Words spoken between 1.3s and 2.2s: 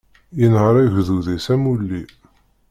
am ulli.